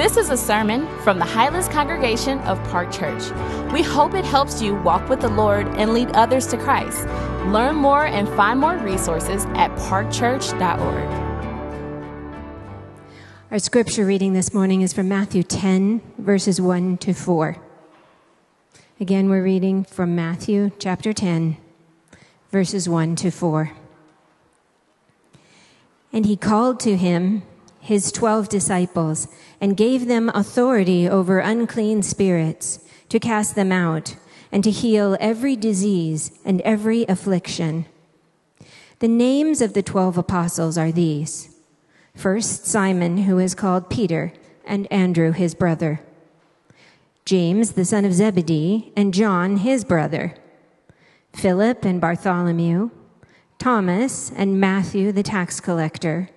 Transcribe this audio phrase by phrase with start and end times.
[0.00, 3.22] This is a sermon from the Highlands Congregation of Park Church.
[3.70, 7.06] We hope it helps you walk with the Lord and lead others to Christ.
[7.48, 11.10] Learn more and find more resources at parkchurch.org.
[13.50, 17.58] Our scripture reading this morning is from Matthew 10, verses 1 to 4.
[19.00, 21.58] Again, we're reading from Matthew chapter 10,
[22.50, 23.72] verses 1 to 4.
[26.10, 27.42] And he called to him
[27.80, 29.26] his twelve disciples
[29.60, 34.16] and gave them authority over unclean spirits to cast them out
[34.50, 37.86] and to heal every disease and every affliction.
[39.00, 41.54] The names of the twelve apostles are these
[42.14, 44.32] First, Simon, who is called Peter,
[44.64, 46.00] and Andrew, his brother.
[47.24, 50.34] James, the son of Zebedee, and John, his brother.
[51.32, 52.90] Philip and Bartholomew.
[53.58, 56.30] Thomas and Matthew, the tax collector.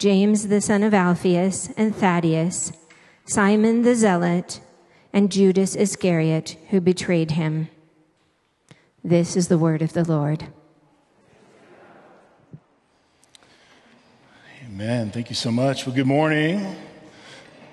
[0.00, 2.72] James, the son of Alphaeus, and Thaddeus.
[3.26, 4.62] Simon the zealot,
[5.12, 7.68] and Judas Iscariot, who betrayed him.
[9.04, 10.46] This is the word of the Lord.
[14.64, 15.10] Amen.
[15.10, 15.84] Thank you so much.
[15.84, 16.76] Well, good morning.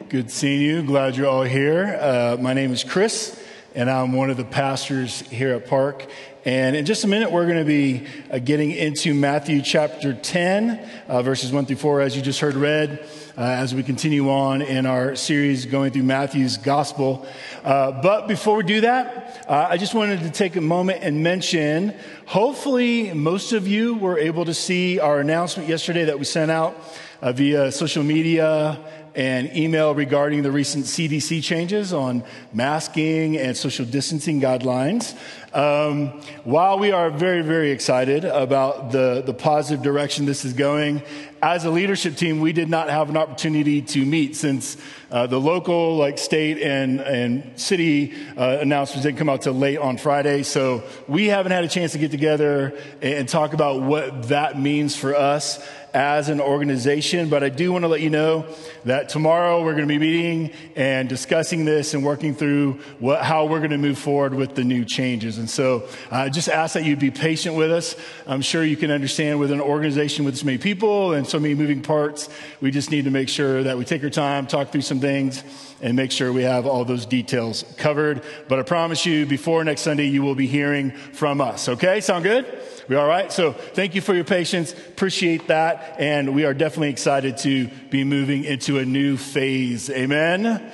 [0.10, 0.84] Good seeing you.
[0.84, 1.98] Glad you're all here.
[1.98, 3.42] Uh, my name is Chris,
[3.74, 6.06] and I'm one of the pastors here at Park.
[6.48, 10.80] And in just a minute, we're going to be uh, getting into Matthew chapter 10,
[11.10, 13.06] uh, verses 1 through 4, as you just heard read,
[13.38, 17.28] uh, as we continue on in our series going through Matthew's gospel.
[17.66, 21.22] Uh, but before we do that, uh, I just wanted to take a moment and
[21.22, 21.94] mention
[22.26, 26.78] hopefully, most of you were able to see our announcement yesterday that we sent out
[27.22, 28.80] uh, via social media
[29.18, 35.18] and email regarding the recent CDC changes on masking and social distancing guidelines.
[35.58, 41.02] Um, while we are very, very excited about the, the positive direction this is going,
[41.42, 44.78] as a leadership team, we did not have an opportunity to meet since
[45.10, 49.80] uh, the local, like state and, and city uh, announcements didn't come out till late
[49.80, 50.44] on Friday.
[50.44, 54.96] So we haven't had a chance to get together and talk about what that means
[54.96, 55.60] for us
[55.94, 57.30] as an organization.
[57.30, 58.46] But I do want to let you know
[58.86, 63.46] that tomorrow we're going to be meeting and discussing this and working through what, how
[63.46, 65.38] we're going to move forward with the new changes.
[65.38, 67.96] And so I uh, just ask that you'd be patient with us.
[68.26, 71.56] I'm sure you can understand with an organization with so many people and so many
[71.56, 72.30] moving parts,
[72.62, 75.44] we just need to make sure that we take our time, talk through some things,
[75.82, 78.24] and make sure we have all those details covered.
[78.48, 81.70] But I promise you, before next Sunday, you will be hearing from us.
[81.70, 82.02] Okay?
[82.02, 82.46] Sound good?
[82.88, 83.32] We all right?
[83.32, 84.72] So thank you for your patience.
[84.72, 85.96] Appreciate that.
[86.00, 89.90] And we are definitely excited to be moving into a new phase.
[89.90, 90.72] Amen.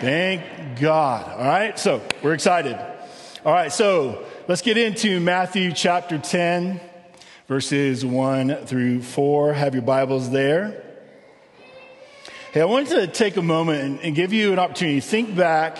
[0.00, 1.32] Thank God.
[1.32, 1.78] All right.
[1.78, 2.95] So we're excited.
[3.46, 3.72] All right.
[3.72, 6.80] So let's get into Matthew chapter 10,
[7.46, 9.52] verses 1 through 4.
[9.52, 10.82] Have your Bibles there.
[12.50, 14.98] Hey, I wanted to take a moment and, give you an opportunity.
[14.98, 15.78] Think back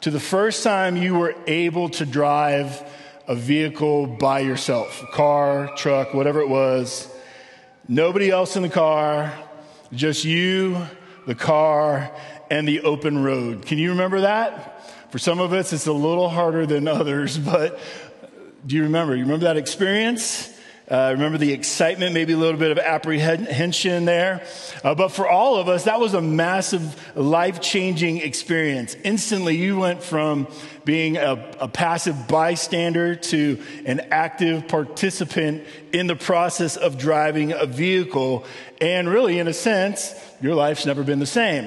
[0.00, 2.82] to the first time you were able to drive
[3.28, 7.06] a vehicle by yourself, car, truck, whatever it was.
[7.86, 9.30] Nobody else in the car,
[9.92, 10.86] just you,
[11.26, 12.10] the car,
[12.50, 13.66] and the open road.
[13.66, 14.90] Can you remember that?
[15.10, 17.78] For some of us, it's a little harder than others, but
[18.66, 19.14] do you remember?
[19.14, 20.50] You remember that experience?
[20.90, 24.46] Uh, remember the excitement, maybe a little bit of apprehension there.
[24.82, 28.94] Uh, but for all of us, that was a massive, life changing experience.
[29.02, 30.46] Instantly, you went from
[30.84, 37.64] being a, a, passive bystander to an active participant in the process of driving a
[37.64, 38.44] vehicle.
[38.78, 41.66] And really, in a sense, your life's never been the same.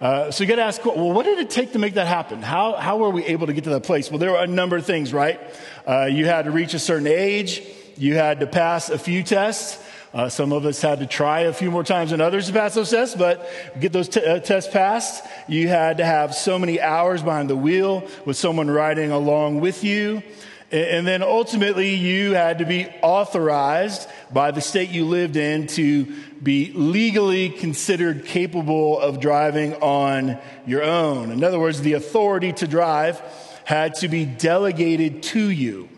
[0.00, 2.40] Uh, so you got to ask, well, what did it take to make that happen?
[2.40, 4.10] How, how were we able to get to that place?
[4.10, 5.40] Well, there were a number of things, right?
[5.86, 7.62] Uh, you had to reach a certain age.
[7.96, 9.84] You had to pass a few tests.
[10.14, 12.74] Uh, some of us had to try a few more times than others to pass
[12.74, 15.26] those tests, but get those t- uh, tests passed.
[15.48, 19.82] You had to have so many hours behind the wheel with someone riding along with
[19.82, 20.22] you.
[20.70, 26.14] And then ultimately, you had to be authorized by the state you lived in to
[26.42, 31.30] be legally considered capable of driving on your own.
[31.30, 33.20] In other words, the authority to drive
[33.64, 35.88] had to be delegated to you.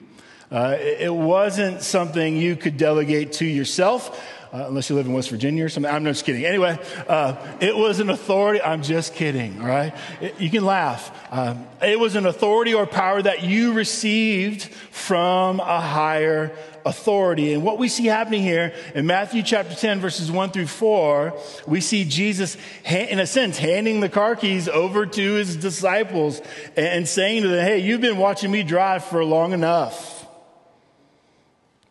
[0.50, 4.26] Uh, it wasn't something you could delegate to yourself.
[4.52, 5.92] Uh, unless you live in West Virginia or something.
[5.92, 6.44] I'm just kidding.
[6.44, 6.76] Anyway,
[7.06, 8.60] uh, it was an authority.
[8.60, 9.94] I'm just kidding, all right?
[10.20, 11.16] It, you can laugh.
[11.30, 16.50] Um, it was an authority or power that you received from a higher
[16.84, 17.52] authority.
[17.52, 21.38] And what we see happening here in Matthew chapter 10, verses 1 through 4,
[21.68, 26.42] we see Jesus, in a sense, handing the car keys over to his disciples
[26.76, 30.26] and saying to them, Hey, you've been watching me drive for long enough.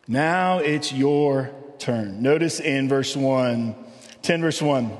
[0.06, 2.22] Now it's your turn.
[2.22, 3.74] Notice in verse 1,
[4.22, 4.90] 10 verse 1.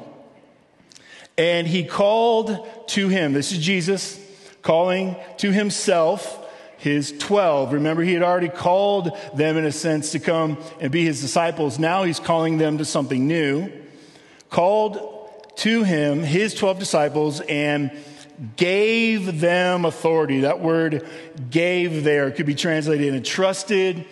[1.39, 4.19] And he called to him, this is Jesus
[4.63, 6.37] calling to himself
[6.79, 7.75] his 12.
[7.75, 11.79] Remember, he had already called them, in a sense, to come and be his disciples.
[11.79, 13.71] Now he's calling them to something new.
[14.49, 17.91] Called to him his 12 disciples and
[18.57, 20.41] gave them authority.
[20.41, 21.07] That word
[21.51, 24.07] gave there could be translated entrusted,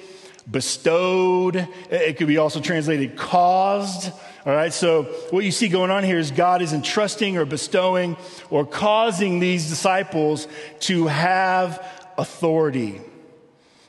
[0.51, 1.69] bestowed.
[1.91, 4.13] It could be also translated caused.
[4.47, 8.17] All right, so what you see going on here is God is entrusting or bestowing
[8.51, 10.49] or causing these disciples
[10.81, 11.85] to have
[12.17, 13.01] authority.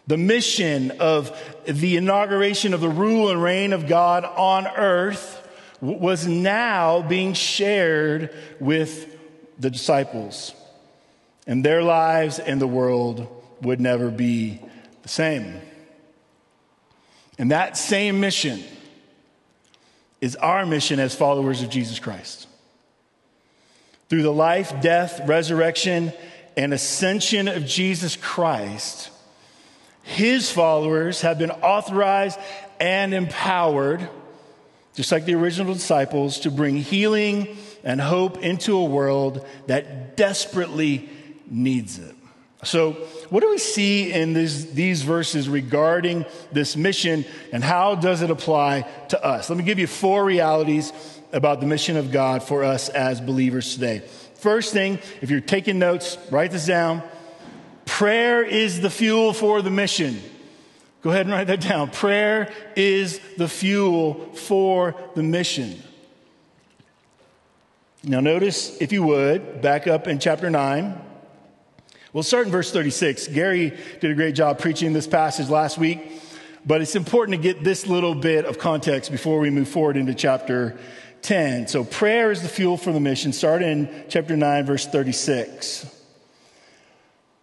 [0.07, 5.47] The mission of the inauguration of the rule and reign of God on earth
[5.81, 9.17] was now being shared with
[9.59, 10.53] the disciples.
[11.47, 13.27] And their lives and the world
[13.61, 14.59] would never be
[15.03, 15.61] the same.
[17.39, 18.61] And that same mission
[20.19, 22.47] is our mission as followers of Jesus Christ.
[24.09, 26.11] Through the life, death, resurrection,
[26.57, 29.09] and ascension of Jesus Christ,
[30.03, 32.37] his followers have been authorized
[32.79, 34.09] and empowered,
[34.95, 41.09] just like the original disciples, to bring healing and hope into a world that desperately
[41.49, 42.15] needs it.
[42.63, 42.91] So,
[43.29, 47.23] what do we see in this, these verses regarding this mission
[47.53, 49.49] and how does it apply to us?
[49.49, 50.91] Let me give you four realities
[51.31, 53.99] about the mission of God for us as believers today.
[54.35, 57.01] First thing, if you're taking notes, write this down.
[57.85, 60.21] Prayer is the fuel for the mission.
[61.01, 61.91] Go ahead and write that down.
[61.91, 65.81] Prayer is the fuel for the mission.
[68.03, 71.08] Now, notice, if you would, back up in chapter 9.
[72.11, 73.27] We'll start in verse 36.
[73.27, 75.99] Gary did a great job preaching this passage last week,
[76.65, 80.15] but it's important to get this little bit of context before we move forward into
[80.15, 80.75] chapter
[81.21, 81.67] 10.
[81.67, 83.31] So prayer is the fuel for the mission.
[83.31, 85.83] Start in chapter 9, verse 36.
[85.83, 85.91] It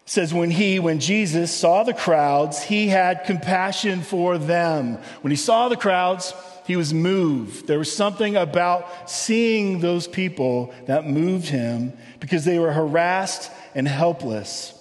[0.06, 4.98] says, when he, when Jesus saw the crowds, he had compassion for them.
[5.20, 6.34] When he saw the crowds,
[6.66, 7.68] he was moved.
[7.68, 13.86] There was something about seeing those people that moved him because they were harassed and
[13.86, 14.72] helpless,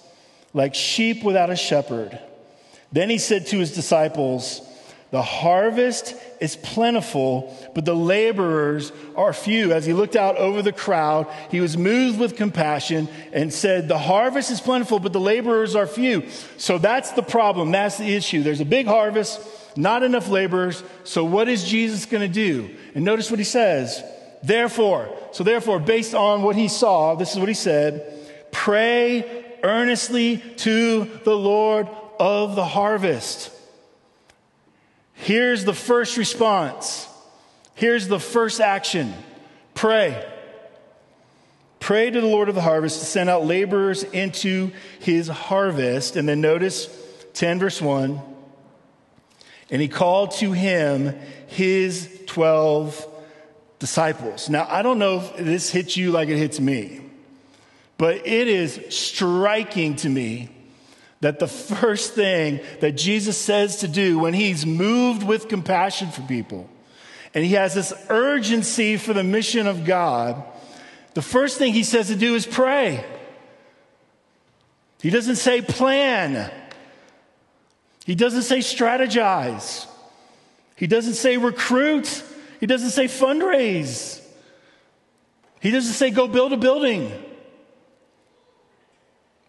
[0.54, 2.18] like sheep without a shepherd.
[2.90, 4.62] Then he said to his disciples,
[5.10, 9.72] the harvest is plentiful, but the laborers are few.
[9.72, 13.98] As he looked out over the crowd, he was moved with compassion and said, The
[13.98, 16.28] harvest is plentiful, but the laborers are few.
[16.56, 17.70] So that's the problem.
[17.70, 18.42] That's the issue.
[18.42, 19.40] There's a big harvest,
[19.76, 20.82] not enough laborers.
[21.04, 22.74] So what is Jesus going to do?
[22.94, 24.02] And notice what he says.
[24.42, 28.12] Therefore, so therefore, based on what he saw, this is what he said
[28.56, 31.88] pray earnestly to the Lord
[32.18, 33.50] of the harvest
[35.16, 37.08] Here's the first response.
[37.74, 39.14] Here's the first action
[39.74, 40.24] pray.
[41.80, 46.16] Pray to the Lord of the harvest to send out laborers into his harvest.
[46.16, 46.88] And then notice
[47.34, 48.20] 10 verse 1.
[49.70, 51.18] And he called to him
[51.48, 53.06] his 12
[53.78, 54.48] disciples.
[54.48, 57.00] Now, I don't know if this hits you like it hits me,
[57.98, 60.50] but it is striking to me
[61.20, 66.22] that the first thing that Jesus says to do when he's moved with compassion for
[66.22, 66.68] people
[67.34, 70.42] and he has this urgency for the mission of God,
[71.14, 73.04] the first thing he says to do is pray.
[75.00, 76.50] He doesn't say plan.
[78.04, 79.86] He doesn't say strategize.
[80.76, 82.22] He doesn't say recruit.
[82.60, 84.22] He doesn't say fundraise.
[85.60, 87.10] He doesn't say go build a building.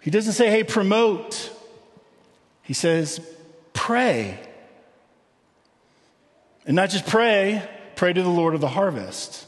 [0.08, 1.52] He doesn't say, hey, promote.
[2.62, 3.20] He says,
[3.74, 4.40] pray.
[6.66, 7.62] And not just pray,
[7.98, 9.46] pray to the Lord of the harvest.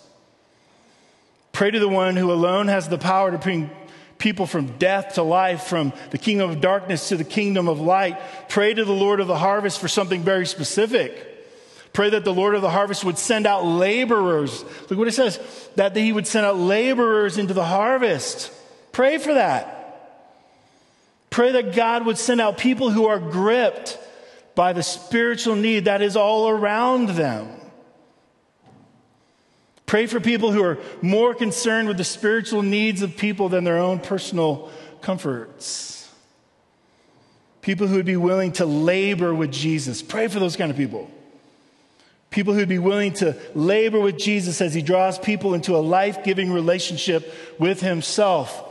[1.53, 3.71] Pray to the one who alone has the power to bring
[4.17, 8.19] people from death to life, from the kingdom of darkness to the kingdom of light.
[8.49, 11.25] Pray to the Lord of the harvest for something very specific.
[11.93, 14.65] Pray that the Lord of the harvest would send out laborers.
[14.89, 15.39] Look what it says
[15.77, 18.51] that he would send out laborers into the harvest.
[18.91, 19.77] Pray for that.
[21.29, 23.99] Pray that God would send out people who are gripped
[24.55, 27.47] by the spiritual need that is all around them.
[29.85, 33.77] Pray for people who are more concerned with the spiritual needs of people than their
[33.77, 34.69] own personal
[35.01, 36.11] comforts.
[37.61, 40.01] People who would be willing to labor with Jesus.
[40.01, 41.09] Pray for those kind of people.
[42.29, 46.23] People who'd be willing to labor with Jesus as he draws people into a life
[46.23, 48.68] giving relationship with himself.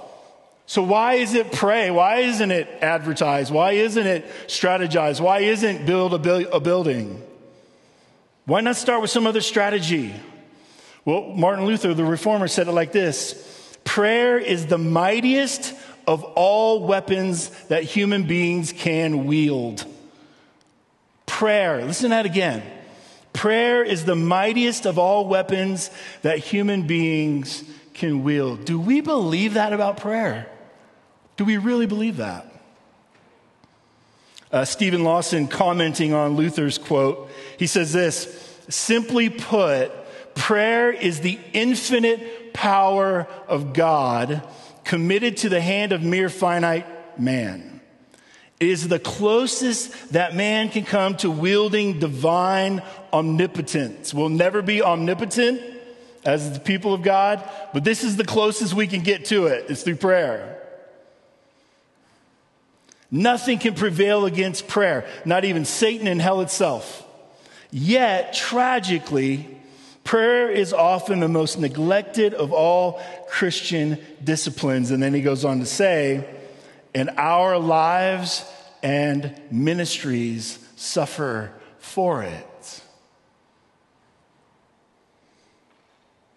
[0.68, 1.90] So why is it pray?
[1.90, 3.50] Why isn't it advertise?
[3.50, 5.18] Why isn't it strategize?
[5.18, 7.22] Why isn't build a, bu- a building?
[8.44, 10.14] Why not start with some other strategy?
[11.06, 15.72] Well, Martin Luther, the reformer, said it like this Prayer is the mightiest
[16.06, 19.87] of all weapons that human beings can wield.
[21.25, 22.62] Prayer, listen to that again.
[23.32, 28.66] Prayer is the mightiest of all weapons that human beings can wield.
[28.66, 30.46] Do we believe that about prayer?
[31.38, 32.52] Do we really believe that?
[34.50, 39.92] Uh, Steven Lawson, commenting on Luther's quote, he says this simply put,
[40.35, 44.42] prayer is the infinite power of God
[44.85, 47.80] committed to the hand of mere finite man.
[48.59, 54.12] It is the closest that man can come to wielding divine omnipotence.
[54.12, 55.61] We'll never be omnipotent
[56.25, 59.66] as the people of God, but this is the closest we can get to it.
[59.68, 60.57] It's through prayer.
[63.10, 67.06] Nothing can prevail against prayer, not even Satan and hell itself.
[67.70, 69.58] Yet, tragically,
[70.04, 74.90] prayer is often the most neglected of all Christian disciplines.
[74.90, 76.28] And then he goes on to say,
[76.94, 78.44] and our lives
[78.82, 82.82] and ministries suffer for it.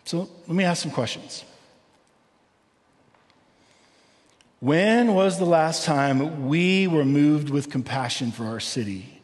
[0.05, 1.45] So let me ask some questions.
[4.61, 9.19] When was the last time we were moved with compassion for our city?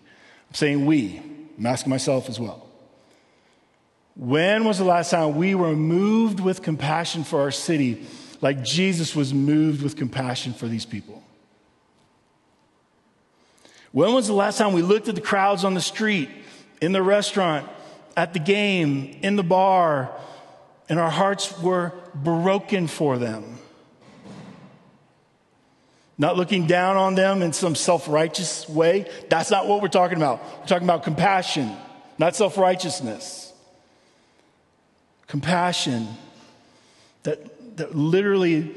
[0.50, 1.22] I'm saying we,
[1.60, 2.67] I'm asking myself as well.
[4.15, 8.03] When was the last time we were moved with compassion for our city
[8.41, 11.22] like Jesus was moved with compassion for these people?
[13.91, 16.29] When was the last time we looked at the crowds on the street,
[16.82, 17.70] in the restaurant,
[18.15, 20.10] at the game, in the bar,
[20.89, 23.60] and our hearts were broken for them?
[26.17, 29.09] Not looking down on them in some self righteous way.
[29.29, 30.41] That's not what we're talking about.
[30.62, 31.75] We're talking about compassion,
[32.17, 33.53] not self righteousness.
[35.27, 36.07] Compassion
[37.24, 38.75] that, that literally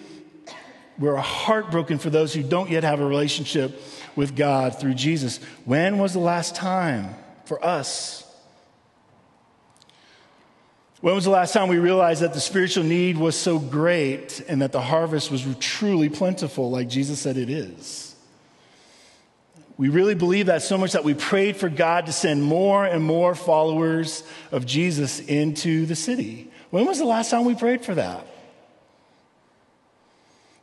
[0.99, 3.81] we're heartbroken for those who don't yet have a relationship
[4.17, 5.39] with God through Jesus.
[5.65, 7.15] When was the last time
[7.47, 8.30] for us
[11.01, 14.61] when was the last time we realized that the spiritual need was so great and
[14.61, 18.15] that the harvest was truly plentiful, like Jesus said it is?
[19.79, 23.03] We really believe that so much that we prayed for God to send more and
[23.03, 26.51] more followers of Jesus into the city.
[26.69, 28.27] When was the last time we prayed for that?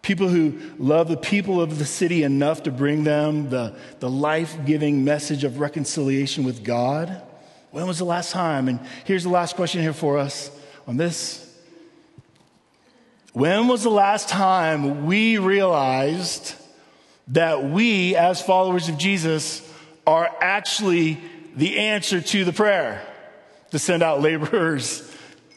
[0.03, 4.55] People who love the people of the city enough to bring them the, the life
[4.67, 7.23] giving message of reconciliation with God.
[7.71, 8.67] When was the last time?
[8.67, 10.51] And here's the last question here for us
[10.87, 11.43] on this.
[13.33, 16.55] When was the last time we realized
[17.29, 19.61] that we, as followers of Jesus,
[20.07, 21.19] are actually
[21.55, 23.05] the answer to the prayer
[23.71, 25.07] to send out laborers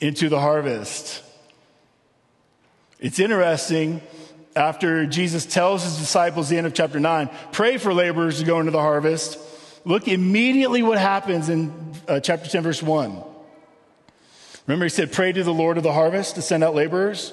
[0.01, 1.23] into the harvest?
[2.99, 4.03] It's interesting
[4.55, 8.61] after Jesus tells his disciples, the end of chapter 9, pray for laborers to go
[8.61, 9.39] into the harvest.
[9.85, 13.23] Look immediately what happens in uh, chapter 10, verse 1.
[14.67, 17.33] Remember, he said, Pray to the Lord of the harvest to send out laborers.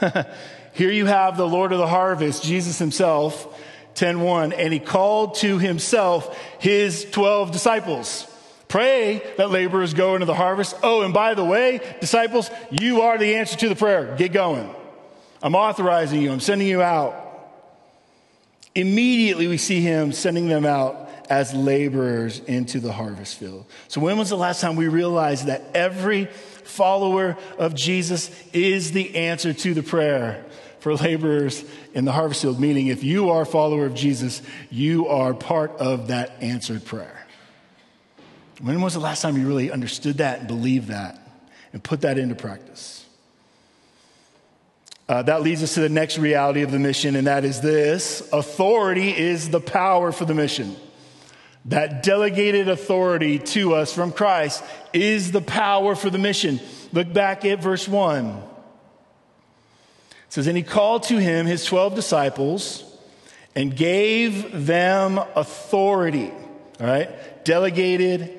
[0.72, 3.60] Here you have the Lord of the harvest, Jesus himself,
[3.94, 8.26] 10:1, and he called to himself his 12 disciples.
[8.68, 10.76] Pray that laborers go into the harvest.
[10.82, 14.14] Oh, and by the way, disciples, you are the answer to the prayer.
[14.16, 14.68] Get going.
[15.42, 16.30] I'm authorizing you.
[16.30, 17.14] I'm sending you out.
[18.74, 23.66] Immediately we see him sending them out as laborers into the harvest field.
[23.88, 29.16] So, when was the last time we realized that every follower of Jesus is the
[29.16, 30.44] answer to the prayer
[30.80, 31.64] for laborers
[31.94, 32.60] in the harvest field?
[32.60, 37.26] Meaning, if you are a follower of Jesus, you are part of that answered prayer.
[38.60, 41.20] When was the last time you really understood that and believed that
[41.72, 43.04] and put that into practice?
[45.08, 48.28] Uh, that leads us to the next reality of the mission, and that is this
[48.32, 50.74] authority is the power for the mission.
[51.66, 56.60] That delegated authority to us from Christ is the power for the mission.
[56.92, 58.26] Look back at verse 1.
[58.26, 58.42] It
[60.28, 62.84] says, And he called to him his 12 disciples
[63.56, 66.30] and gave them authority.
[66.78, 67.44] All right?
[67.44, 68.38] Delegated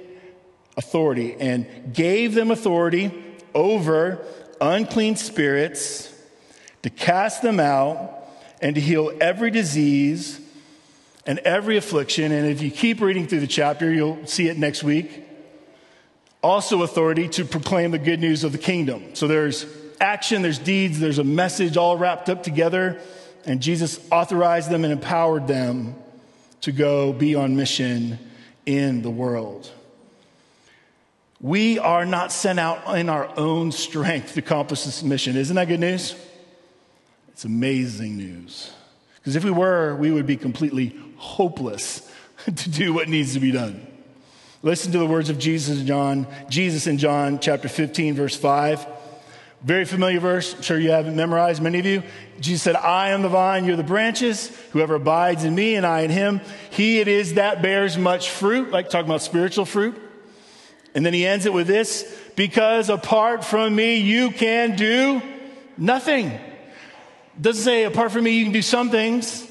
[0.77, 1.36] authority.
[1.38, 3.12] And gave them authority
[3.53, 4.25] over
[4.62, 6.13] unclean spirits
[6.84, 8.13] to cast them out
[8.62, 10.39] and to heal every disease
[11.27, 12.31] and every affliction.
[12.31, 15.25] And if you keep reading through the chapter, you'll see it next week.
[16.41, 19.13] Also, authority to proclaim the good news of the kingdom.
[19.13, 19.65] So there's
[20.00, 23.01] action, there's deeds, there's a message all wrapped up together.
[23.46, 25.96] And Jesus authorized them and empowered them
[26.62, 28.17] to go be on mission
[28.65, 29.69] in the world.
[31.39, 35.36] We are not sent out in our own strength to accomplish this mission.
[35.36, 36.15] Isn't that good news?
[37.29, 38.72] It's amazing news.
[39.27, 42.10] Because if we were, we would be completely hopeless
[42.46, 43.86] to do what needs to be done.
[44.63, 48.88] Listen to the words of Jesus in John, Jesus in John chapter 15, verse 5.
[49.63, 50.53] Very familiar verse.
[50.53, 52.03] I'm sure you haven't memorized, many of you.
[52.39, 54.48] Jesus said, I am the vine, you're the branches.
[54.72, 58.72] Whoever abides in me and I in him, he it is that bears much fruit,
[58.72, 60.01] like talking about spiritual fruit.
[60.96, 65.22] And then he ends it with this because apart from me, you can do
[65.77, 66.39] nothing.
[67.39, 69.46] Doesn't say apart from me, you can do some things.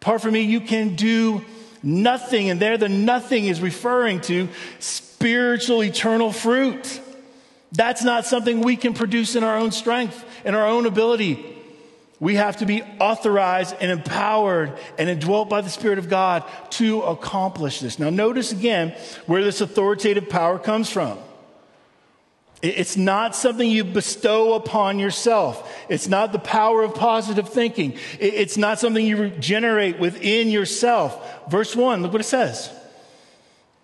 [0.00, 1.44] Apart from me, you can do
[1.82, 2.50] nothing.
[2.50, 4.48] And there, the nothing is referring to
[4.78, 7.00] spiritual, eternal fruit.
[7.72, 11.56] That's not something we can produce in our own strength, in our own ability.
[12.20, 17.02] We have to be authorized and empowered and indwelt by the Spirit of God to
[17.02, 17.98] accomplish this.
[17.98, 18.94] Now, notice again
[19.26, 21.18] where this authoritative power comes from.
[22.60, 25.72] It's not something you bestow upon yourself.
[25.88, 27.96] It's not the power of positive thinking.
[28.18, 31.50] It's not something you generate within yourself.
[31.50, 32.70] Verse 1, look what it says.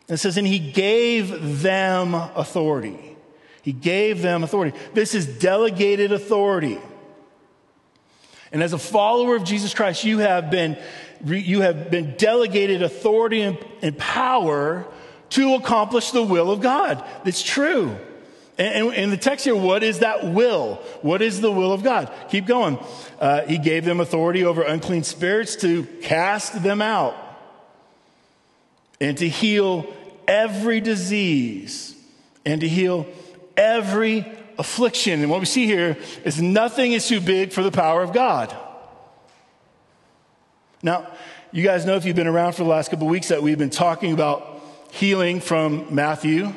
[0.09, 3.17] It says, And he gave them authority.
[3.63, 4.77] He gave them authority.
[4.93, 6.81] This is delegated authority.
[8.51, 10.77] And as a follower of Jesus Christ, you have been,
[11.25, 14.87] you have been delegated authority and, power
[15.31, 17.05] to accomplish the will of God.
[17.25, 17.97] It's true.
[18.57, 20.77] And in the text here, what is that will?
[21.03, 22.13] What is the will of God?
[22.31, 22.79] Keep going.
[23.19, 27.17] Uh, he gave them authority over unclean spirits to cast them out
[29.01, 29.93] and to heal
[30.29, 31.97] every disease
[32.47, 33.07] and to heal
[33.57, 34.25] every
[34.57, 35.21] affliction.
[35.21, 38.57] And what we see here is nothing is too big for the power of God.
[40.81, 41.11] Now,
[41.51, 43.71] you guys know if you've been around for the last couple weeks that we've been
[43.71, 44.61] talking about
[44.93, 46.53] healing from Matthew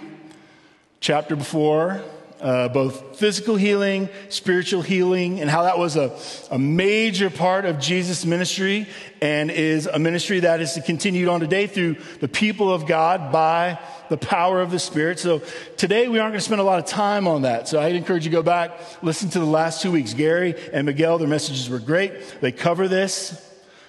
[1.07, 2.01] chapter before
[2.41, 6.13] uh, both physical healing, spiritual healing, and how that was a,
[6.51, 8.85] a major part of Jesus' ministry
[9.21, 13.79] and is a ministry that is continued on today through the people of God by
[14.09, 15.17] the power of the Spirit.
[15.17, 15.41] So
[15.77, 17.69] today we aren't going to spend a lot of time on that.
[17.69, 20.13] So I'd encourage you to go back, listen to the last two weeks.
[20.13, 22.41] Gary and Miguel, their messages were great.
[22.41, 23.29] They cover this.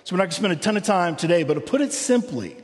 [0.05, 1.93] So we're not going to spend a ton of time today, but to put it
[1.93, 2.57] simply,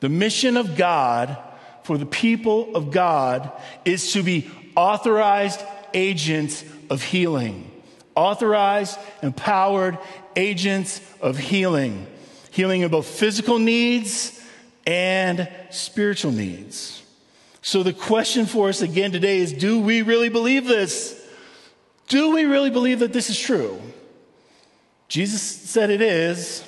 [0.00, 1.38] the mission of God
[1.86, 3.52] for the people of God
[3.84, 5.62] is to be authorized
[5.94, 7.70] agents of healing.
[8.16, 9.96] Authorized, empowered
[10.34, 12.08] agents of healing.
[12.50, 14.44] Healing of both physical needs
[14.84, 17.04] and spiritual needs.
[17.62, 21.24] So the question for us again today is do we really believe this?
[22.08, 23.80] Do we really believe that this is true?
[25.06, 26.64] Jesus said it is.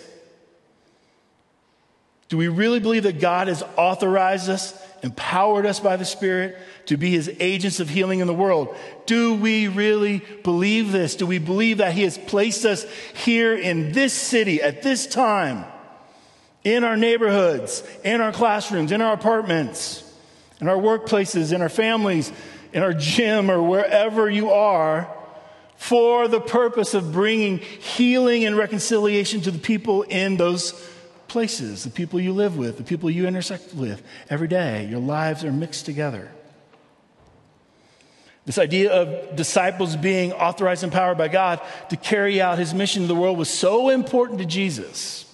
[2.29, 6.97] Do we really believe that God has authorized us empowered us by the Spirit to
[6.97, 8.75] be his agents of healing in the world.
[9.07, 11.17] Do we really believe this?
[11.17, 12.85] Do we believe that he has placed us
[13.15, 15.65] here in this city at this time,
[16.65, 20.05] in our neighborhoods, in our classrooms, in our apartments,
[20.61, 22.33] in our workplaces, in our families,
[22.73, 25.15] in our gym, or wherever you are?
[25.77, 30.73] For the purpose of bringing healing and reconciliation to the people in those
[31.29, 34.87] places, the people you live with, the people you intersect with every day.
[34.87, 36.31] Your lives are mixed together.
[38.47, 41.61] This idea of disciples being authorized and empowered by God
[41.91, 45.31] to carry out his mission to the world was so important to Jesus,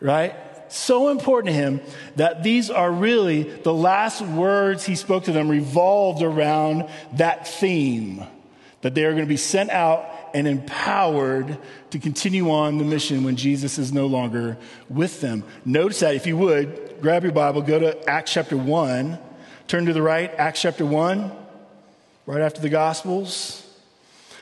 [0.00, 0.34] right?
[0.68, 1.80] So important to him
[2.16, 8.24] that these are really the last words he spoke to them revolved around that theme
[8.80, 11.56] that they are going to be sent out and empowered
[11.90, 14.58] to continue on the mission when Jesus is no longer
[14.90, 15.44] with them.
[15.64, 19.16] Notice that if you would, grab your Bible, go to Acts chapter 1,
[19.68, 21.30] turn to the right, Acts chapter 1,
[22.26, 23.64] right after the Gospels.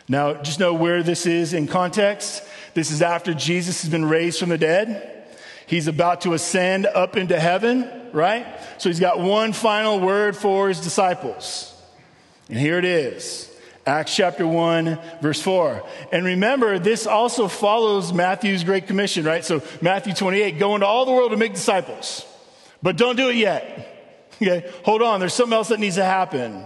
[0.08, 2.42] Now, just know where this is in context.
[2.72, 5.26] This is after Jesus has been raised from the dead.
[5.66, 8.46] He's about to ascend up into heaven, right?
[8.78, 11.68] So he's got one final word for his disciples.
[12.48, 13.51] And here it is.
[13.84, 15.82] Acts chapter 1, verse 4.
[16.12, 19.44] And remember, this also follows Matthew's Great Commission, right?
[19.44, 22.24] So, Matthew 28, go into all the world to make disciples.
[22.80, 23.88] But don't do it yet.
[24.42, 26.64] Okay, hold on, there's something else that needs to happen.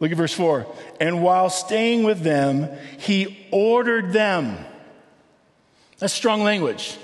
[0.00, 0.66] Look at verse 4.
[1.00, 4.58] And while staying with them, he ordered them.
[5.98, 6.98] That's strong language.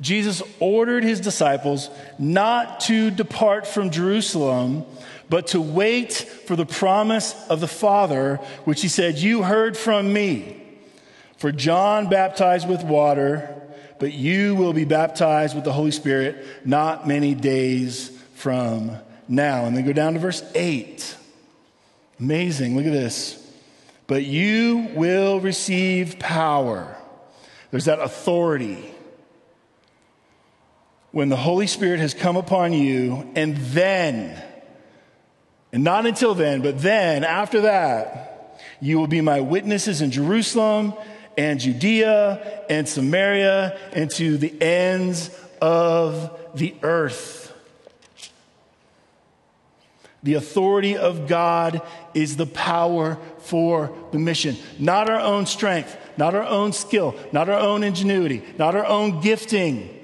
[0.00, 4.86] Jesus ordered his disciples not to depart from Jerusalem
[5.32, 10.12] but to wait for the promise of the Father, which he said, You heard from
[10.12, 10.62] me.
[11.38, 13.58] For John baptized with water,
[13.98, 18.94] but you will be baptized with the Holy Spirit not many days from
[19.26, 19.64] now.
[19.64, 21.16] And then go down to verse 8.
[22.20, 22.76] Amazing.
[22.76, 23.42] Look at this.
[24.06, 26.94] But you will receive power.
[27.70, 28.84] There's that authority.
[31.10, 34.38] When the Holy Spirit has come upon you, and then,
[35.72, 40.92] and not until then, but then, after that, you will be my witnesses in Jerusalem
[41.38, 45.30] and Judea and Samaria and to the ends
[45.62, 47.54] of the earth.
[50.22, 51.82] The authority of God
[52.14, 54.56] is the power for the mission.
[54.78, 59.20] Not our own strength, not our own skill, not our own ingenuity, not our own
[59.20, 59.98] gifting.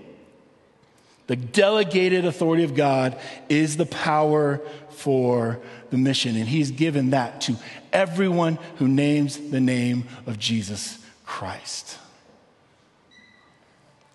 [1.28, 4.60] The delegated authority of God is the power
[4.98, 6.36] for the mission.
[6.36, 7.56] And He's given that to
[7.92, 11.96] everyone who names the name of Jesus Christ.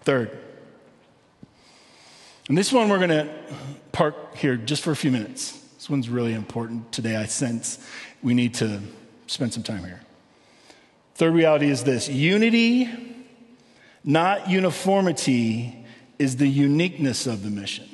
[0.01, 0.37] Third,
[2.49, 3.33] and this one we're going to
[3.93, 5.59] park here just for a few minutes.
[5.75, 7.15] This one's really important today.
[7.15, 7.79] I sense
[8.21, 8.81] we need to
[9.27, 10.01] spend some time here.
[11.15, 12.89] Third reality is this unity,
[14.03, 15.85] not uniformity,
[16.19, 17.87] is the uniqueness of the mission.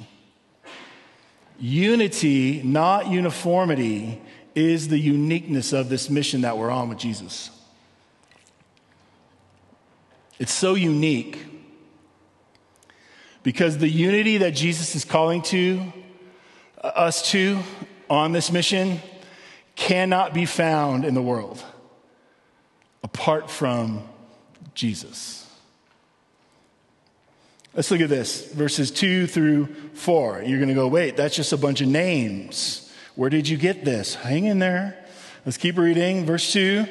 [1.60, 4.22] Unity, not uniformity,
[4.56, 7.52] is the uniqueness of this mission that we're on with Jesus.
[10.40, 11.46] It's so unique
[13.44, 15.92] because the unity that Jesus is calling to
[16.82, 17.60] uh, us to
[18.10, 19.02] on this mission
[19.76, 21.64] cannot be found in the world
[23.04, 24.08] apart from
[24.74, 25.49] Jesus.
[27.74, 30.44] Let's look at this verses 2 through 4.
[30.44, 32.92] You're going to go, wait, that's just a bunch of names.
[33.16, 34.16] Where did you get this?
[34.16, 34.98] Hang in there.
[35.46, 36.26] Let's keep reading.
[36.26, 36.88] Verse 2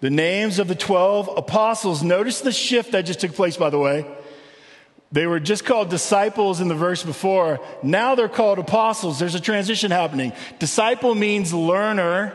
[0.00, 2.02] the names of the 12 apostles.
[2.02, 4.06] Notice the shift that just took place, by the way.
[5.12, 7.60] They were just called disciples in the verse before.
[7.82, 9.18] Now they're called apostles.
[9.18, 10.32] There's a transition happening.
[10.58, 12.34] Disciple means learner,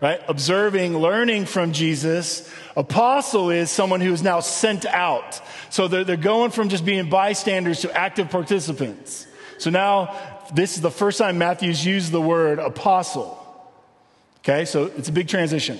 [0.00, 0.20] right?
[0.28, 2.50] Observing, learning from Jesus.
[2.76, 5.40] Apostle is someone who is now sent out.
[5.70, 9.26] So they're, they're going from just being bystanders to active participants.
[9.58, 10.14] So now
[10.54, 13.42] this is the first time Matthew's used the word apostle.
[14.40, 15.78] Okay, so it's a big transition.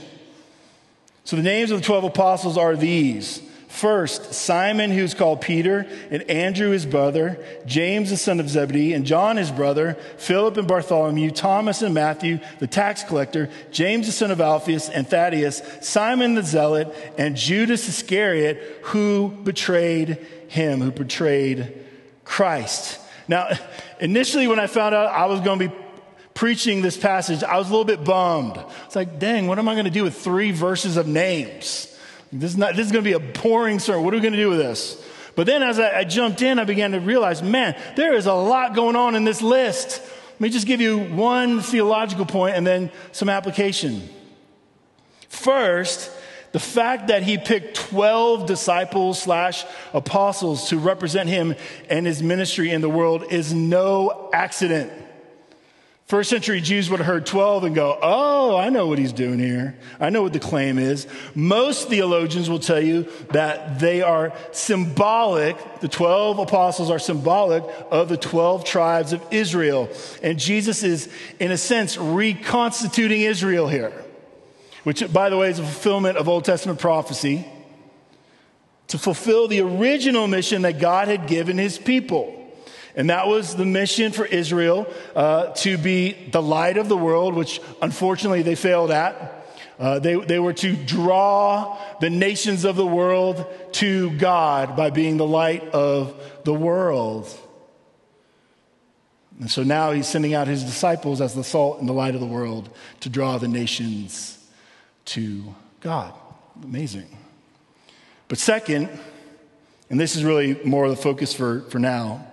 [1.25, 3.43] So the names of the 12 apostles are these
[3.77, 9.05] First, Simon, who's called Peter, and Andrew, his brother, James, the son of Zebedee, and
[9.05, 14.31] John, his brother, Philip and Bartholomew, Thomas and Matthew, the tax collector, James, the son
[14.31, 21.85] of Alphaeus, and Thaddeus, Simon the zealot, and Judas Iscariot, who betrayed him, who betrayed
[22.25, 22.99] Christ.
[23.29, 23.51] Now,
[24.01, 25.75] initially, when I found out I was going to be
[26.33, 28.59] preaching this passage, I was a little bit bummed.
[28.87, 31.93] It's like, dang, what am I going to do with three verses of names?
[32.40, 34.05] This is, not, this is going to be a boring sermon.
[34.05, 35.03] What are we going to do with this?
[35.35, 38.33] But then as I, I jumped in, I began to realize, man, there is a
[38.33, 40.01] lot going on in this list.
[40.33, 44.09] Let me just give you one theological point and then some application.
[45.29, 46.11] First,
[46.53, 51.55] the fact that he picked 12 disciples slash apostles to represent him
[51.90, 54.92] and his ministry in the world is no accident.
[56.07, 59.40] First century Jews would have heard 12 and go, Oh, I know what he's doing
[59.40, 59.77] here.
[59.99, 61.09] I know what the claim is.
[61.35, 65.57] Most theologians will tell you that they are symbolic.
[65.81, 69.88] The 12 apostles are symbolic of the 12 tribes of Israel.
[70.23, 71.09] And Jesus is,
[71.40, 73.92] in a sense, reconstituting Israel here,
[74.85, 77.45] which, by the way, is a fulfillment of Old Testament prophecy
[78.87, 82.46] to fulfill the original mission that God had given his people.
[82.97, 87.35] And that was the mission for Israel uh, to be the light of the world,
[87.35, 89.47] which unfortunately they failed at.
[89.79, 95.19] Uh, they, they were to draw the nations of the world to God by being
[95.19, 97.29] the light of the world.
[99.39, 102.23] And so now he's sending out his disciples as the salt and the light of
[102.23, 104.39] the world to draw the nations
[105.07, 106.15] to God.
[106.65, 107.15] Amazing.
[108.29, 108.89] But second,
[109.91, 112.27] and this is really more of the focus for, for now,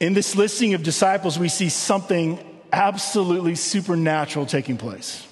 [0.00, 2.38] in this listing of disciples, we see something
[2.72, 5.26] absolutely supernatural taking place.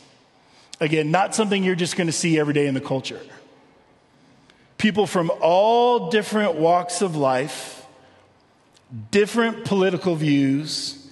[0.80, 3.20] Again, not something you're just going to see every day in the culture.
[4.78, 7.86] People from all different walks of life,
[9.10, 11.08] different political views,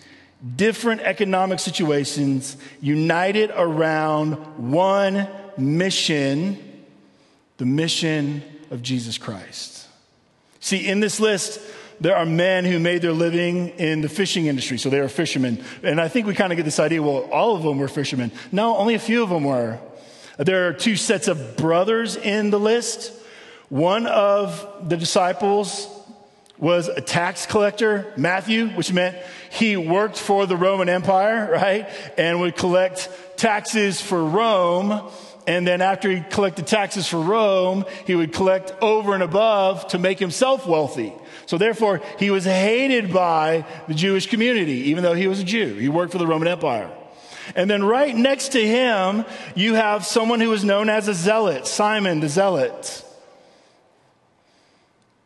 [0.56, 4.34] different economic situations, united around
[4.70, 6.58] one mission
[7.62, 9.86] the mission of Jesus Christ.
[10.58, 11.60] See, in this list,
[12.02, 15.62] there are men who made their living in the fishing industry, so they were fishermen.
[15.84, 18.32] And I think we kind of get this idea well, all of them were fishermen.
[18.50, 19.78] No, only a few of them were.
[20.36, 23.12] There are two sets of brothers in the list.
[23.68, 25.88] One of the disciples
[26.58, 29.16] was a tax collector, Matthew, which meant
[29.50, 31.88] he worked for the Roman Empire, right?
[32.18, 35.08] And would collect taxes for Rome.
[35.46, 39.98] And then after he collected taxes for Rome, he would collect over and above to
[40.00, 41.12] make himself wealthy.
[41.46, 45.74] So therefore, he was hated by the Jewish community, even though he was a Jew.
[45.74, 46.90] He worked for the Roman Empire.
[47.56, 49.24] And then right next to him,
[49.54, 53.04] you have someone who was known as a zealot, Simon the zealot.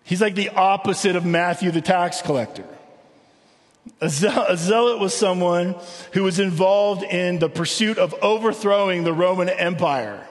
[0.04, 2.64] He's like the opposite of Matthew the tax collector.
[4.00, 5.76] A, zealot was someone
[6.12, 10.26] who was involved in the pursuit of overthrowing the Roman Empire.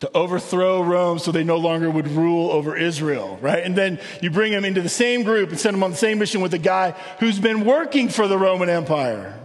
[0.00, 3.64] To overthrow Rome so they no longer would rule over Israel, right?
[3.64, 6.18] And then you bring him into the same group and send him on the same
[6.18, 9.40] mission with a guy who's been working for the Roman Empire,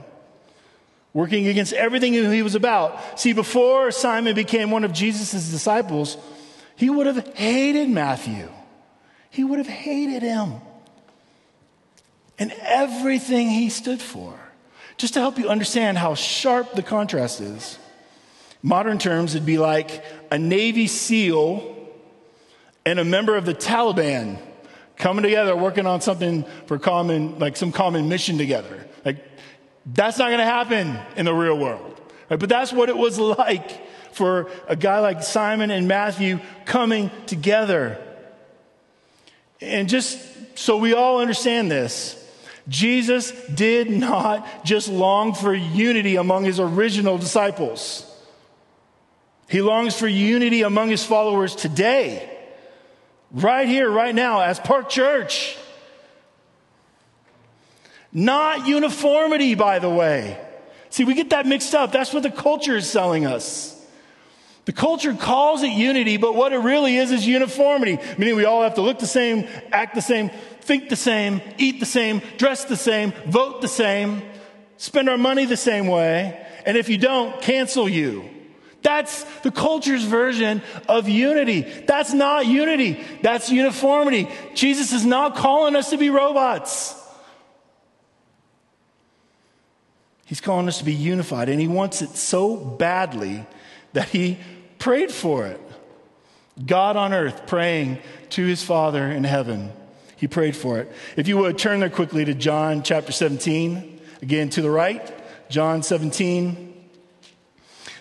[1.14, 3.18] working against everything he was about.
[3.18, 6.18] See, before Simon became one of Jesus' disciples,
[6.76, 8.50] he would have hated Matthew.
[9.30, 10.56] He would have hated him
[12.38, 14.34] and everything he stood for.
[14.98, 17.78] Just to help you understand how sharp the contrast is.
[18.64, 21.78] Modern terms, it'd be like a Navy SEAL
[22.86, 24.40] and a member of the Taliban
[24.98, 28.88] coming together, working on something for common, like some common mission together.
[29.04, 29.18] Like,
[29.86, 32.00] that's not going to happen in the real world.
[32.30, 32.40] Right?
[32.40, 38.00] But that's what it was like for a guy like Simon and Matthew coming together.
[39.60, 40.20] And just
[40.58, 42.18] so we all understand this,
[42.68, 48.06] Jesus did not just long for unity among his original disciples.
[49.52, 52.40] He longs for unity among his followers today,
[53.34, 55.58] right here, right now, as Park Church.
[58.14, 60.40] Not uniformity, by the way.
[60.90, 61.92] See, we get that mixed up.
[61.92, 63.78] That's what the culture is selling us.
[64.64, 68.64] The culture calls it unity, but what it really is is uniformity, meaning we all
[68.64, 70.30] have to look the same, act the same,
[70.62, 74.22] think the same, eat the same, dress the same, vote the same,
[74.78, 78.31] spend our money the same way, and if you don't, cancel you.
[78.82, 81.62] That's the culture's version of unity.
[81.62, 83.04] That's not unity.
[83.22, 84.30] That's uniformity.
[84.56, 86.98] Jesus is not calling us to be robots.
[90.26, 93.46] He's calling us to be unified, and he wants it so badly
[93.94, 94.38] that he
[94.80, 95.60] prayed for it.
[96.66, 98.00] God on earth praying
[98.32, 99.72] to his Father in heaven.
[100.16, 100.92] He prayed for it.
[101.18, 105.12] If you would turn there quickly to John chapter 17, again to the right,
[105.50, 106.71] John 17.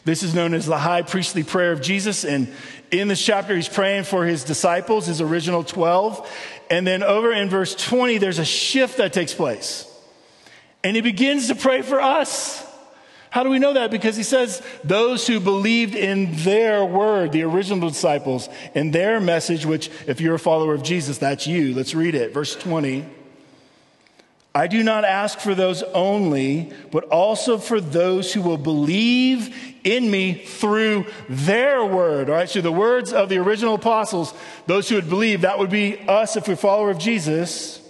[0.04, 2.24] This is known as the high priestly prayer of Jesus.
[2.24, 2.52] And
[2.90, 6.30] in this chapter, he's praying for his disciples, his original 12.
[6.70, 9.86] And then over in verse 20, there's a shift that takes place.
[10.82, 12.66] And he begins to pray for us.
[13.28, 13.92] How do we know that?
[13.92, 19.64] Because he says, those who believed in their word, the original disciples, in their message,
[19.64, 21.74] which, if you're a follower of Jesus, that's you.
[21.74, 22.34] Let's read it.
[22.34, 23.06] Verse 20.
[24.52, 30.10] I do not ask for those only, but also for those who will believe in
[30.10, 32.28] me through their word.
[32.28, 34.34] All right, so the words of the original apostles,
[34.66, 37.80] those who would believe, that would be us if we're follower of Jesus,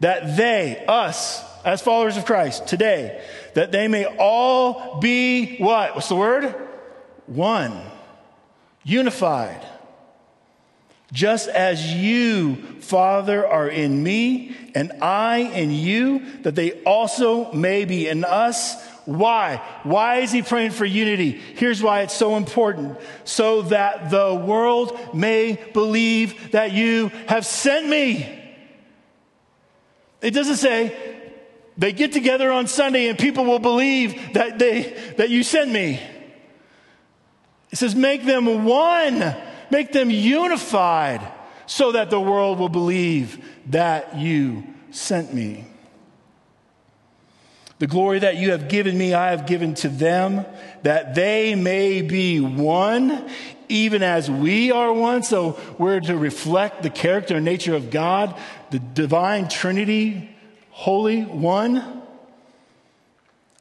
[0.00, 3.22] that they, us, as followers of Christ today,
[3.54, 5.94] that they may all be what?
[5.94, 6.54] What's the word?
[7.26, 7.80] One.
[8.84, 9.64] Unified.
[11.12, 17.84] Just as you, Father, are in me and I in you, that they also may
[17.84, 18.76] be in us.
[19.04, 19.56] Why?
[19.82, 21.32] Why is he praying for unity?
[21.32, 22.98] Here's why it's so important.
[23.24, 28.38] So that the world may believe that you have sent me.
[30.20, 30.96] It doesn't say,
[31.76, 36.00] they get together on Sunday and people will believe that, they, that you sent me.
[37.70, 39.34] It says, make them one,
[39.70, 41.20] make them unified,
[41.66, 45.64] so that the world will believe that you sent me.
[47.82, 50.46] The glory that you have given me, I have given to them,
[50.84, 53.28] that they may be one,
[53.68, 55.24] even as we are one.
[55.24, 58.38] So we're to reflect the character and nature of God,
[58.70, 60.30] the divine Trinity,
[60.70, 62.02] Holy One.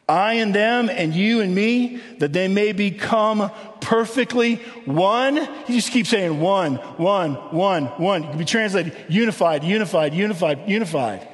[0.08, 5.38] I and them and you and me, that they may become perfectly one.
[5.66, 8.24] He just keeps saying one, one, one, one.
[8.26, 11.28] It can be translated unified, unified, unified, unified.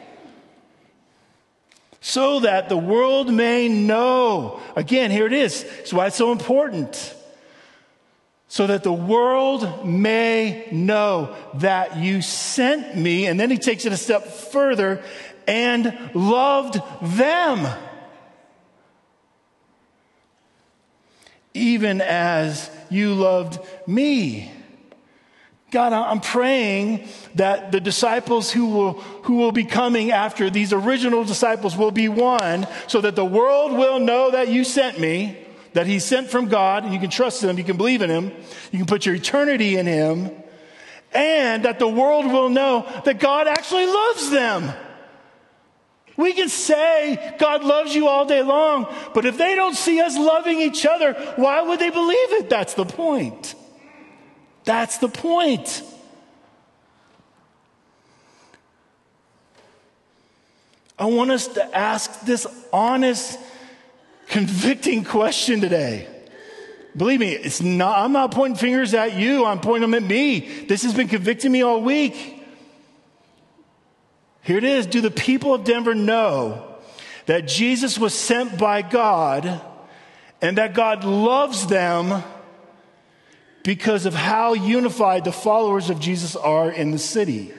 [2.07, 4.61] So that the world may know.
[4.77, 5.63] Again, here it is.
[5.63, 7.13] That's why it's so important.
[8.47, 13.27] So that the world may know that you sent me.
[13.27, 15.03] And then he takes it a step further
[15.47, 17.67] and loved them.
[21.53, 24.49] Even as you loved me.
[25.69, 31.25] God, I'm praying that the disciples who will, who will be coming after these original
[31.25, 35.37] disciples will be one so that the world will know that you sent me,
[35.73, 38.31] that he sent from God, and you can trust him, you can believe in him,
[38.71, 40.31] you can put your eternity in him,
[41.11, 44.71] and that the world will know that God actually loves them.
[46.15, 50.17] We can say God loves you all day long, but if they don't see us
[50.17, 52.49] loving each other, why would they believe it?
[52.49, 53.53] That's the point.
[54.67, 55.81] That's the point.
[60.99, 63.39] I want us to ask this honest,
[64.27, 66.05] convicting question today.
[66.97, 70.65] Believe me, it's not, I'm not pointing fingers at you, I'm pointing them at me.
[70.65, 72.43] This has been convicting me all week.
[74.41, 74.85] Here it is.
[74.85, 76.75] Do the people of Denver know
[77.25, 79.61] that Jesus was sent by God
[80.41, 82.21] and that God loves them
[83.67, 87.51] because of how unified the followers of Jesus are in the city?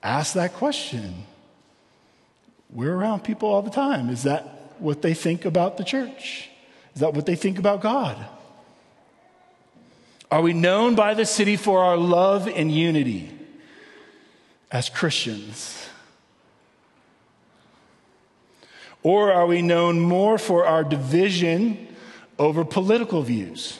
[0.00, 1.24] Ask that question.
[2.70, 4.10] We're around people all the time.
[4.10, 6.48] Is that what they think about the church?
[6.94, 8.16] Is that what they think about God?
[10.30, 13.28] Are we known by the city for our love and unity
[14.70, 15.88] as Christians?
[19.02, 21.88] Or are we known more for our division
[22.38, 23.78] over political views?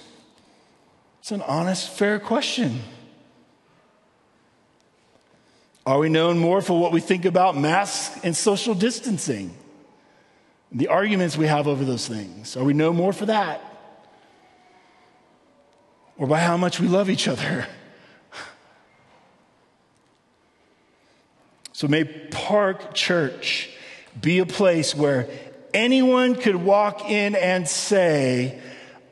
[1.21, 2.81] It's an honest, fair question.
[5.87, 9.55] Are we known more for what we think about masks and social distancing?
[10.73, 12.57] The arguments we have over those things.
[12.57, 13.61] Are we known more for that?
[16.17, 17.67] Or by how much we love each other?
[21.77, 23.69] So may Park Church
[24.19, 25.29] be a place where
[25.75, 28.61] anyone could walk in and say,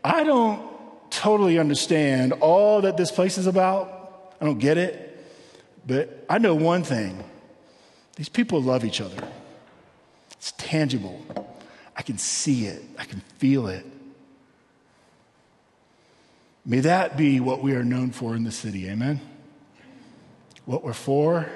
[0.03, 0.63] I don't
[1.11, 4.35] totally understand all that this place is about.
[4.41, 5.09] I don't get it.
[5.87, 7.23] But I know one thing
[8.17, 9.27] these people love each other,
[10.33, 11.25] it's tangible.
[11.95, 13.85] I can see it, I can feel it.
[16.65, 18.89] May that be what we are known for in the city.
[18.89, 19.21] Amen.
[20.65, 21.49] What we're for,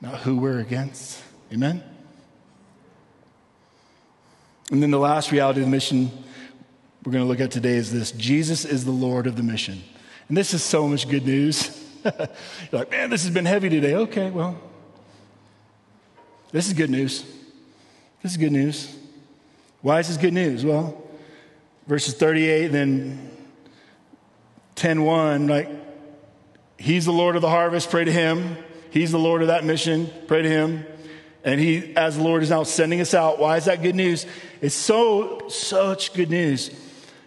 [0.00, 1.22] not who we're against.
[1.52, 1.84] Amen.
[4.70, 6.10] And then the last reality of the mission
[7.04, 9.82] we're going to look at today is this Jesus is the Lord of the mission.
[10.28, 11.82] And this is so much good news.
[12.04, 12.28] You're
[12.72, 13.94] like, man, this has been heavy today.
[13.94, 14.60] Okay, well,
[16.52, 17.24] this is good news.
[18.22, 18.96] This is good news.
[19.82, 20.64] Why is this good news?
[20.64, 21.02] Well,
[21.86, 23.30] verses 38, then
[24.74, 25.68] 10 1, like,
[26.78, 28.56] He's the Lord of the harvest, pray to Him.
[28.90, 30.86] He's the Lord of that mission, pray to Him.
[31.44, 33.38] And he, as the Lord is now sending us out.
[33.38, 34.26] Why is that good news?
[34.60, 36.70] It's so, such good news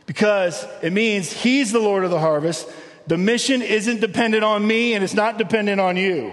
[0.05, 2.69] because it means he's the Lord of the harvest.
[3.07, 6.31] The mission isn't dependent on me and it's not dependent on you.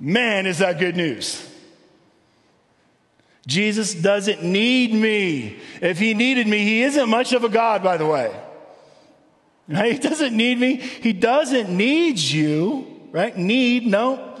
[0.00, 1.44] Man, is that good news.
[3.46, 5.58] Jesus doesn't need me.
[5.80, 8.34] If he needed me, he isn't much of a God, by the way.
[9.68, 10.76] He doesn't need me.
[10.76, 13.36] He doesn't need you, right?
[13.36, 14.37] Need, no.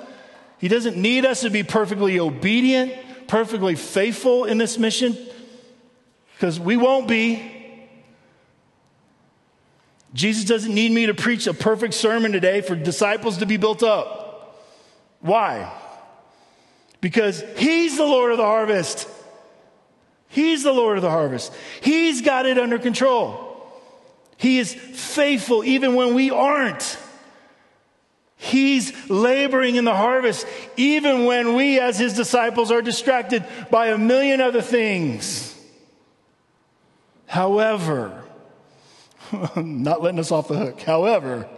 [0.58, 2.92] He doesn't need us to be perfectly obedient,
[3.28, 5.16] perfectly faithful in this mission,
[6.34, 7.54] because we won't be.
[10.14, 13.82] Jesus doesn't need me to preach a perfect sermon today for disciples to be built
[13.82, 14.64] up.
[15.20, 15.72] Why?
[17.00, 19.08] Because He's the Lord of the harvest.
[20.28, 21.52] He's the Lord of the harvest.
[21.80, 23.44] He's got it under control.
[24.36, 26.98] He is faithful even when we aren't.
[28.40, 30.46] He's laboring in the harvest,
[30.76, 35.60] even when we, as his disciples, are distracted by a million other things.
[37.26, 38.24] However,
[39.56, 41.48] not letting us off the hook, however,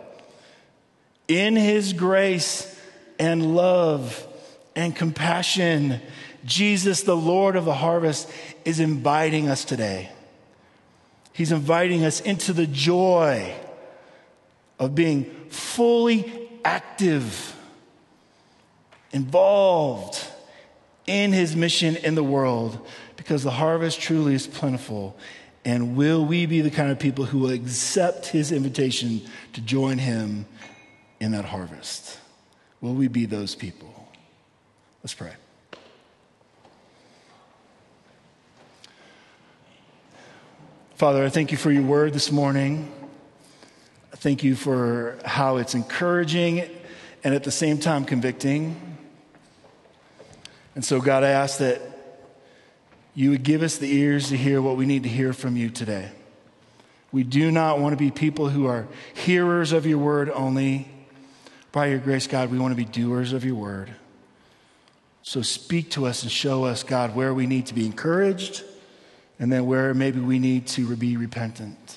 [1.29, 2.75] in his grace
[3.19, 4.27] and love
[4.75, 6.01] and compassion,
[6.47, 8.29] Jesus, the Lord of the harvest,
[8.65, 10.11] is inviting us today.
[11.35, 13.55] He's inviting us into the joy
[14.79, 17.57] of being fully active,
[19.13, 20.25] involved
[21.07, 22.87] in his mission in the world
[23.17, 25.17] because the harvest truly is plentiful.
[25.65, 29.99] And will we be the kind of people who will accept his invitation to join
[29.99, 30.47] him
[31.21, 32.19] in that harvest?
[32.81, 34.09] Will we be those people?
[35.03, 35.33] Let's pray.
[40.95, 42.93] Father, I thank you for your word this morning.
[44.21, 46.69] Thank you for how it's encouraging
[47.25, 48.99] and at the same time convicting.
[50.75, 51.81] And so, God, I ask that
[53.15, 55.71] you would give us the ears to hear what we need to hear from you
[55.71, 56.11] today.
[57.11, 60.89] We do not want to be people who are hearers of your word only.
[61.73, 63.91] By your grace, God, we want to be doers of your word.
[65.23, 68.65] So speak to us and show us, God, where we need to be encouraged
[69.39, 71.97] and then where maybe we need to be repentant.